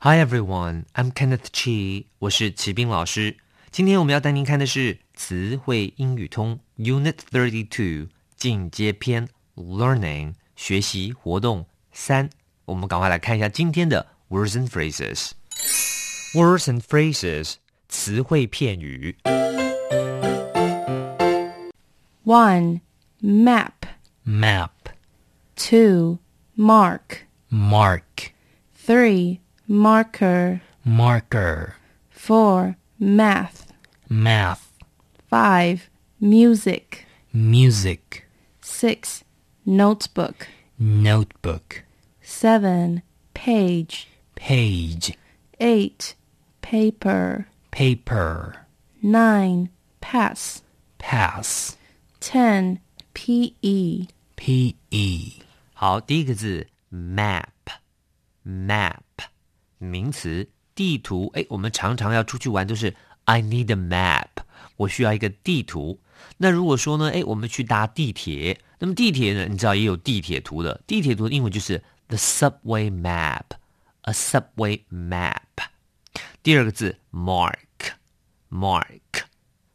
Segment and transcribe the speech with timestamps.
[0.00, 2.04] Hi everyone, I'm Kenneth Chi.
[2.18, 3.36] 我是齐斌老师。
[3.70, 12.28] 今天我们要带您看的是词汇英语通 Unit Thirty Two 进阶篇 Learning 学习活动三。
[12.66, 17.54] 我们赶快来看一下今天的 Words and Phrases。Words and Phrases
[17.88, 19.16] 词汇片语。
[22.24, 22.80] 1.
[23.22, 23.72] Map.
[24.26, 24.70] Map,
[25.56, 26.18] 2.
[26.56, 27.26] Mark.
[27.50, 28.32] mark,
[28.74, 29.38] 3.
[29.68, 30.60] Marker.
[30.84, 31.76] marker,
[32.10, 32.76] 4.
[32.98, 33.72] Math.
[34.08, 34.72] math,
[35.30, 35.88] 5.
[36.20, 37.06] Music.
[37.32, 38.26] music,
[38.60, 39.24] 6.
[39.66, 40.46] Notebook.
[40.78, 41.82] notebook,
[42.22, 43.02] 7.
[43.32, 44.08] Page.
[44.34, 45.16] page,
[45.60, 46.14] 8.
[46.60, 47.46] Paper.
[47.70, 48.66] paper,
[49.02, 49.70] 9.
[50.00, 50.62] Pass.
[50.98, 51.76] pass,
[52.20, 52.80] 10.
[53.14, 54.08] PE.
[54.36, 58.90] PE, 好，第一个字 map，map
[59.79, 61.31] 名词，地图。
[61.33, 64.43] 哎，我们常常要出去玩，都是 I need a map，
[64.77, 65.99] 我需要一个地图。
[66.37, 75.41] 那如果说呢，哎，我们去搭地铁，那么地铁呢，你知道也有地铁图的，地铁图的英文就是 the subway map，a subway map。
[76.43, 78.99] 第二个字 mark，mark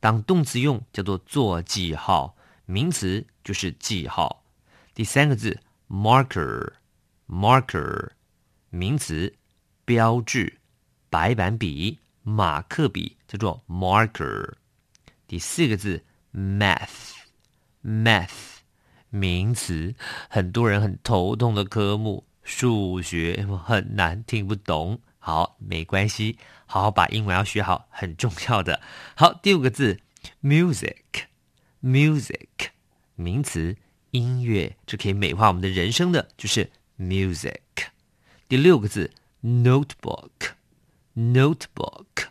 [0.00, 4.42] 当动词用叫做做记号，名词就是记号。
[4.94, 8.10] 第三个字 marker，marker
[8.70, 9.34] 名词，
[9.86, 10.58] 标志，
[11.08, 14.54] 白板笔、马克笔叫做 marker。
[15.28, 18.30] 第四个字 math，math
[19.10, 19.94] 名词，
[20.28, 25.00] 很多人很头痛的科目，数学很难听不懂。
[25.20, 28.80] 好，没关系，好好把英文要学好，很重要的。
[29.14, 30.00] 好，第五个字
[30.42, 32.48] music，music
[33.14, 33.76] 名词，
[34.10, 37.60] 音乐，这可以美化我们的人生的，就是 music。
[38.48, 39.12] 第六个字
[39.46, 42.26] notebook，notebook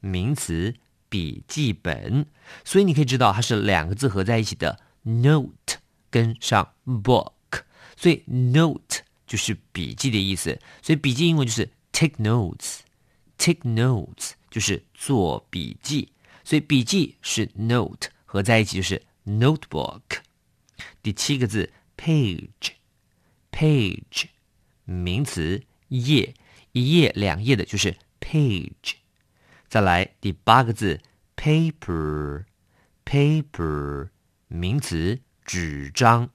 [0.00, 0.74] 名词，
[1.08, 2.26] 笔记本，
[2.64, 5.78] 所以你可以知道它是两个字合在一起的 note
[6.10, 7.62] 跟上 book，
[7.96, 16.12] 所以 note 就是笔记的意思，所以笔记英文就是 take notes，take notes 就是做笔记，
[16.44, 20.02] 所以笔记是 note 合在一起就是 notebook。
[21.02, 24.24] 第七个字 page，page
[24.84, 26.34] 名词，页，
[26.72, 28.96] 一页两页的就是 page。
[29.68, 31.00] 再来第八个字
[31.36, 34.10] paper，paper
[34.48, 36.30] 名词，纸张。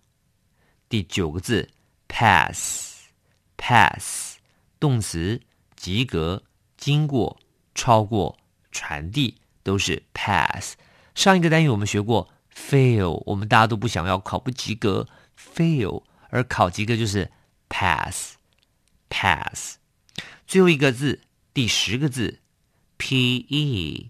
[0.87, 1.69] 第九个字
[2.07, 4.37] pass，pass
[4.79, 5.41] 动词，
[5.75, 6.43] 及格、
[6.77, 7.39] 经过、
[7.73, 8.37] 超过、
[8.71, 10.75] 传递都是 pass。
[11.13, 15.07] 上一个单元我们学过 fail，我们大家都不想要考不及格
[15.37, 17.31] fail，而考及格就是
[17.67, 19.77] pass，pass。
[20.47, 21.21] 最后一个字，
[21.53, 22.39] 第十个字
[22.97, 24.09] pe，pe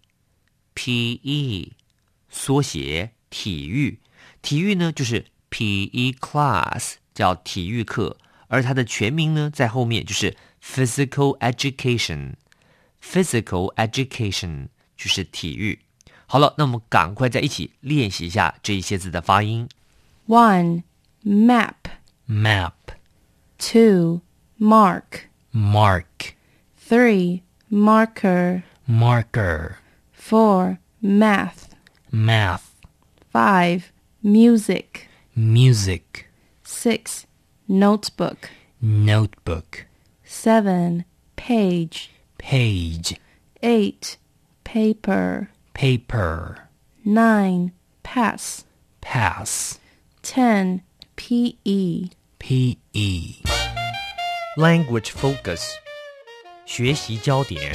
[2.30, 4.00] 缩写体育，
[4.42, 8.18] 体育呢就是 PE class，叫体育课，
[8.48, 14.68] 而它的全名呢在后面就是 physical education，physical education
[14.98, 15.80] 就是体育。
[16.28, 19.70] 好了，那我们赶快在一起练习一下这一些字的发音。
[20.28, 20.84] One
[21.24, 21.76] Map.
[22.28, 22.74] map,
[23.60, 24.22] two
[24.60, 25.30] Mark.
[25.56, 26.36] Mark,
[26.76, 27.42] 3.
[27.70, 28.66] Marker.
[28.86, 29.78] marker,
[30.12, 30.80] 4.
[31.02, 31.74] Math.
[32.12, 32.76] math,
[33.32, 33.92] 5.
[34.22, 35.08] Music.
[35.34, 36.28] music,
[36.64, 37.26] 6.
[37.70, 38.50] Notebook.
[38.82, 39.86] notebook,
[40.26, 41.06] 7.
[41.38, 42.12] Page.
[42.38, 43.16] page,
[43.64, 44.18] 8.
[44.66, 45.50] Paper.
[45.74, 46.68] paper,
[47.06, 47.72] 9.
[48.04, 48.66] Pass.
[49.00, 49.80] pass,
[50.22, 50.82] 10.
[51.16, 52.10] PE.
[52.40, 53.55] PE.
[54.57, 55.63] Language focus，
[56.67, 57.75] 学习焦点。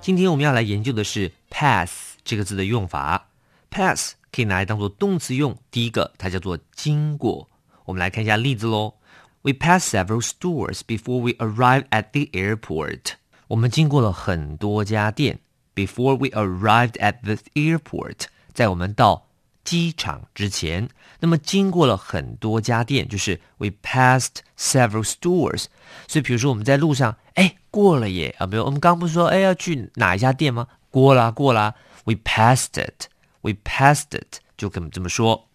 [0.00, 3.28] 今天我们要来研究的是 pass 这个字的用法。
[3.70, 5.56] pass 可以拿来当做动词用。
[5.70, 7.48] 第一个，它叫做经过。
[7.84, 8.94] 我们来看一下例子喽。
[9.42, 13.12] We passed several stores before we arrived at the airport.
[13.48, 15.40] 我们经过了很多家店。
[15.74, 19.23] Before we arrived at the airport，在我们到
[19.65, 20.87] 机场之前。
[21.19, 25.65] 那么经过了很多家店，就是 we passed several stores。
[26.07, 30.67] 所以比如说我们在路上，哎，过了耶啊，没有，我们刚不是说，哎，要去哪一家店吗？
[30.91, 35.49] 过了，过了，we passed it，we passed it，就跟我们这么说。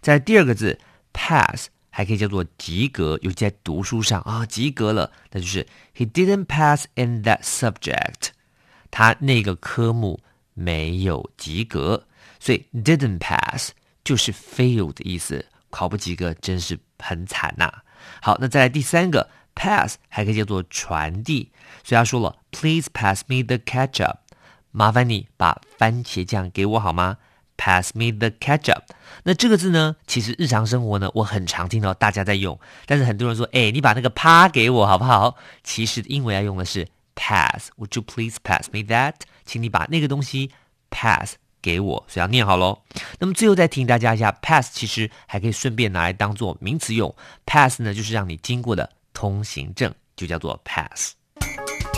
[0.00, 0.78] 在第二个字
[1.12, 8.30] pass 还可以叫做及格，尤其在读书上啊，及格了，那就是 he didn't pass in that subject，
[8.90, 10.20] 他那个科目
[10.52, 12.06] 没有及格，
[12.44, 13.70] 所以 didn't pass
[14.04, 17.72] 就是 fail 的意思，考不及格真是很惨呐、
[18.20, 21.50] 好，那再来第三个 pass 还可以叫做传递，
[21.82, 24.16] 所以他说了，Please pass me the ketchup，
[24.72, 27.16] 麻烦你把番茄酱给我好吗
[27.56, 28.82] ？Pass me the ketchup。
[29.22, 35.38] 那这个字呢，其实日常生活呢，我很常听到大家在用，但是很多人说，哎，你把那个趴给我好不好？
[35.62, 37.70] 其实英文要用的是 pass。
[37.78, 39.14] Would you please pass me that？
[39.46, 40.50] 请你把那个东西
[40.90, 42.82] pass 给我，所以要念好喽。
[43.18, 47.16] 那么最后再提醒大家一下，pass 其实还可以顺便拿来当做名词用。
[47.46, 51.14] pass 呢，就是让你经过的通行证，就叫做 pass。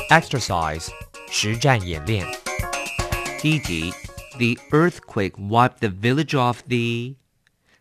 [0.08, 0.86] Exercise
[1.32, 2.24] 实战演练。
[3.40, 3.92] 第一题
[4.38, 7.16] ，The earthquake wiped the village off the。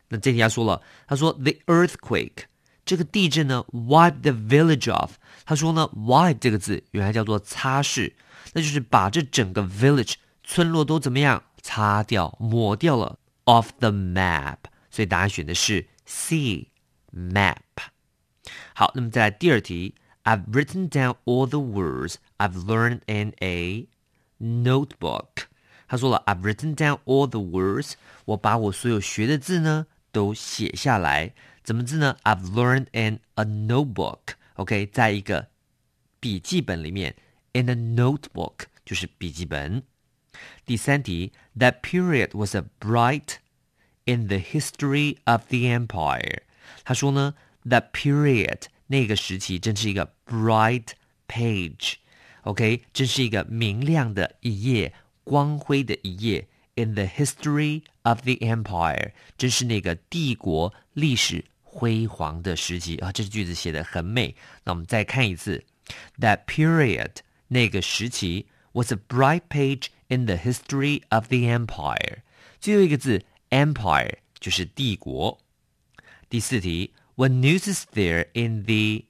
[0.08, 2.46] 那这题他说了，他说 The earthquake
[2.84, 5.12] 这个地震呢 wiped the village off。
[5.46, 8.14] 他说呢，wipe 这个字原来叫做擦拭，
[8.54, 14.58] 那就是把这整个 village 村落都怎么样擦掉、抹掉了 off the map。
[14.92, 16.68] 所以答案选的是 C
[17.12, 17.56] map。
[18.76, 19.96] 好，那么再来第二题
[20.26, 23.88] ，I've written down all the words I've learned in a
[24.40, 25.48] notebook。
[25.88, 27.94] 他说了，I've written down all the words，
[28.26, 31.34] 我把我所有学的字呢都写下来。
[31.64, 34.36] 怎么字呢？I've learned in a notebook。
[34.54, 35.48] OK，在一个
[36.20, 37.16] 笔记本里面
[37.54, 39.82] ，in a notebook 就是笔记本。
[40.65, 43.37] 第三题，That period was a bright
[44.05, 46.43] in the history of the empire。
[46.85, 47.35] 他说呢，
[47.65, 50.89] That period 那个时期真是一个 bright
[51.29, 54.95] page。OK，真是一个明亮的一页，
[55.25, 56.49] 光辉的一页。
[56.77, 63.13] In the history of the empire，真是那个帝国历史辉煌的时期啊！
[63.13, 64.35] 这句子写的很美。
[64.65, 65.65] 那我们再看一次，
[66.19, 67.17] That period
[67.49, 72.19] 那个时期 was a bright page in the history of the empire。
[72.61, 75.39] 最后一个字 empire 就是帝国。
[76.29, 79.05] 第四题，What news is there in the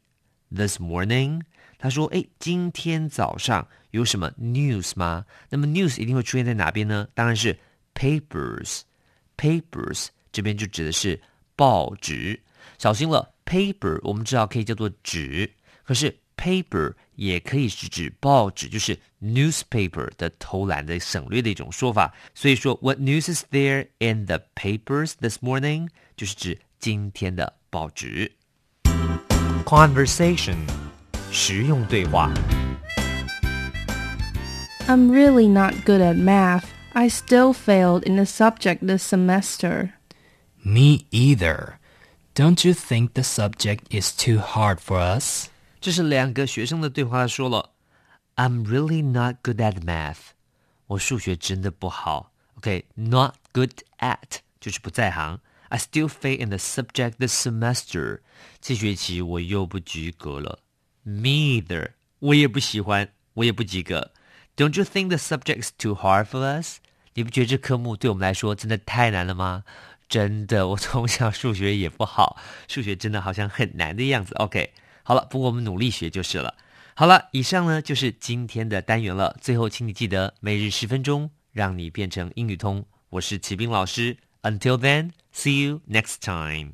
[0.50, 1.42] this morning？
[1.78, 5.24] 他说：“哎，今天早上有什么 news 吗？
[5.48, 7.08] 那么 news 一定会出现在哪边呢？
[7.14, 7.58] 当然是
[7.94, 11.20] papers。papers 这边就指的是
[11.56, 12.40] 报纸。
[12.78, 15.50] 小心了，paper 我们知道可以叫做纸，
[15.82, 22.14] 可是 paper 也可以是指报纸，就是 newspaper 的偷懒的省略的一种说法。
[22.34, 25.88] 所以说，What news is there in the papers this morning？
[26.16, 28.32] 就是指今天的报纸。
[29.64, 30.56] Conversation
[31.30, 32.32] 实用对话。
[34.86, 36.64] I'm really not good at math.
[36.94, 39.92] I still failed in the subject this semester.
[40.64, 41.74] Me either.
[42.34, 45.48] Don't you think the subject is too hard for us?
[45.85, 47.69] 这是两个学生的对话，说了
[48.37, 50.17] ，I'm really not good at math。
[50.87, 52.31] 我数学真的不好。
[52.55, 55.39] OK，not、good at 就是不在行。
[55.69, 58.21] I still fail in the subject this semester。
[58.59, 60.57] 这学期我又不及格了。
[61.03, 64.11] Me either，我也不喜欢，我也不及格。
[64.57, 66.77] Don't you think the subject is too hard for us？
[67.13, 69.63] 你不觉得这科目对我们来说真的太难了吗？
[70.09, 74.33] 真的，我从小数学也不好，数学真的好像很难的样子。
[74.37, 74.73] OK，
[75.07, 76.55] 好了，不过我们努力学就是了。
[76.95, 79.37] 好了，以上呢就是今天的单元了。
[79.39, 82.83] 最后，请你记得每日十分钟，让你变成英语通。
[83.11, 84.17] 我是齐斌老师。
[84.41, 86.71] Until then, see you next time.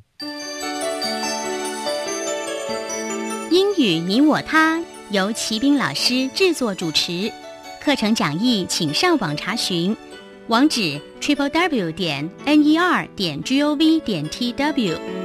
[3.52, 7.30] 英语你我他由齐兵老师制作主持，
[7.82, 9.94] 课程讲义请上网查询，
[10.48, 15.21] 网址 triple w 点 n e r 点 g o v 点 t w。